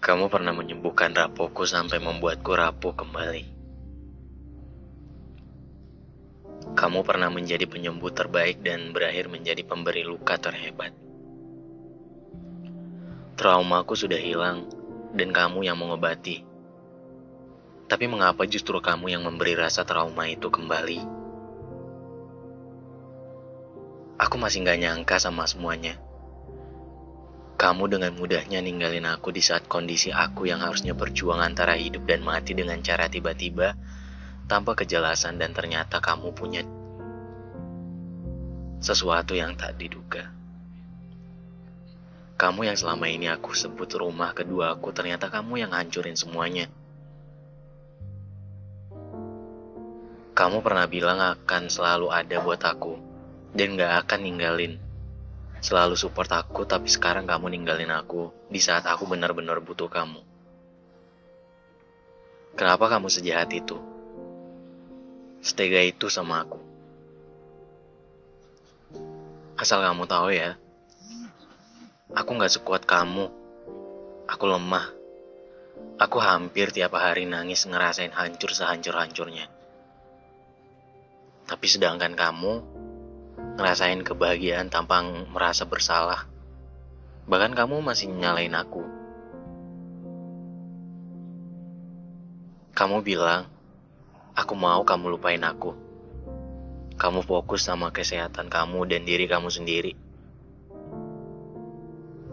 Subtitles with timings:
[0.00, 3.44] Kamu pernah menyembuhkan rapuhku sampai membuatku rapuh kembali.
[6.72, 10.96] Kamu pernah menjadi penyembuh terbaik dan berakhir menjadi pemberi luka terhebat.
[13.36, 14.64] Traumaku sudah hilang
[15.12, 16.48] dan kamu yang mengobati.
[17.84, 21.00] Tapi mengapa justru kamu yang memberi rasa trauma itu kembali?
[24.16, 26.00] Aku masih gak nyangka sama semuanya.
[27.60, 32.24] Kamu dengan mudahnya ninggalin aku di saat kondisi aku yang harusnya berjuang antara hidup dan
[32.24, 33.76] mati dengan cara tiba-tiba
[34.48, 36.64] tanpa kejelasan dan ternyata kamu punya
[38.80, 40.32] sesuatu yang tak diduga.
[42.40, 46.64] Kamu yang selama ini aku sebut rumah kedua aku ternyata kamu yang hancurin semuanya.
[50.32, 52.96] Kamu pernah bilang akan selalu ada buat aku
[53.52, 54.80] dan gak akan ninggalin
[55.60, 60.20] selalu support aku, tapi sekarang kamu ninggalin aku di saat aku benar-benar butuh kamu.
[62.56, 63.76] Kenapa kamu sejahat itu?
[65.40, 66.60] Setega itu sama aku.
[69.60, 70.56] Asal kamu tahu ya,
[72.16, 73.28] aku gak sekuat kamu.
[74.24, 74.88] Aku lemah.
[76.00, 79.52] Aku hampir tiap hari nangis ngerasain hancur sehancur-hancurnya.
[81.44, 82.69] Tapi sedangkan kamu,
[83.60, 86.24] ngerasain kebahagiaan tanpa merasa bersalah.
[87.28, 88.80] Bahkan kamu masih nyalain aku.
[92.72, 93.44] Kamu bilang,
[94.32, 95.76] aku mau kamu lupain aku.
[96.96, 99.92] Kamu fokus sama kesehatan kamu dan diri kamu sendiri.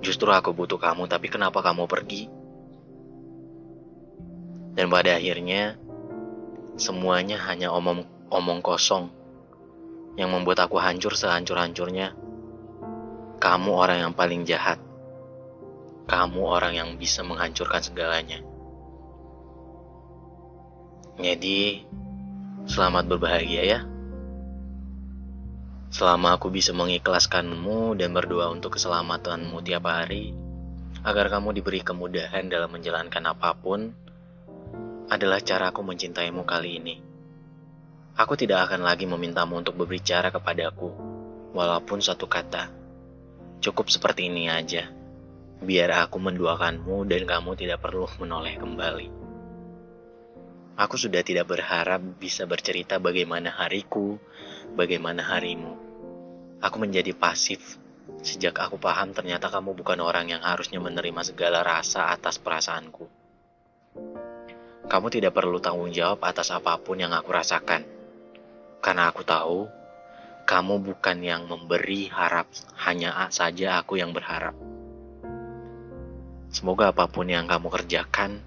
[0.00, 2.32] Justru aku butuh kamu, tapi kenapa kamu pergi?
[4.72, 5.76] Dan pada akhirnya,
[6.80, 9.19] semuanya hanya omong, omong kosong
[10.18, 12.14] yang membuat aku hancur sehancur-hancurnya.
[13.40, 14.78] Kamu orang yang paling jahat.
[16.10, 18.42] Kamu orang yang bisa menghancurkan segalanya.
[21.20, 21.84] Jadi,
[22.66, 23.80] selamat berbahagia ya.
[25.90, 30.32] Selama aku bisa mengikhlaskanmu dan berdoa untuk keselamatanmu tiap hari,
[31.02, 33.90] agar kamu diberi kemudahan dalam menjalankan apa pun,
[35.10, 37.09] adalah cara aku mencintaimu kali ini.
[38.18, 40.90] Aku tidak akan lagi memintamu untuk berbicara kepadaku,
[41.54, 42.70] walaupun satu kata.
[43.60, 44.88] Cukup seperti ini aja,
[45.62, 49.08] biar aku menduakanmu dan kamu tidak perlu menoleh kembali.
[50.80, 54.16] Aku sudah tidak berharap bisa bercerita bagaimana hariku,
[54.72, 55.76] bagaimana harimu.
[56.64, 57.76] Aku menjadi pasif
[58.26, 63.06] sejak aku paham ternyata kamu bukan orang yang harusnya menerima segala rasa atas perasaanku.
[64.90, 67.99] Kamu tidak perlu tanggung jawab atas apa pun yang aku rasakan
[68.80, 69.68] karena aku tahu
[70.48, 72.50] kamu bukan yang memberi harap,
[72.82, 74.56] hanya saja aku yang berharap.
[76.50, 78.42] Semoga apa pun yang kamu kerjakan,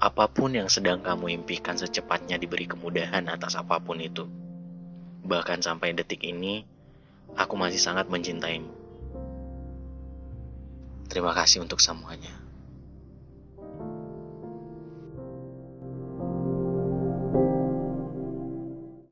[0.00, 4.24] apa pun yang sedang kamu impikan secepatnya diberi kemudahan atas apa pun itu.
[5.28, 6.64] Bahkan sampai detik ini,
[7.36, 8.72] aku masih sangat mencintaimu.
[11.12, 12.32] Terima kasih untuk semuanya.